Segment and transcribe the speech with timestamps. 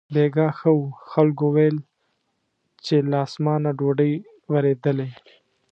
[0.13, 0.81] بېګاه ښه و،
[1.11, 1.77] خلکو ویل
[2.85, 4.13] چې له اسمانه ډوډۍ
[4.51, 5.09] ورېدلې.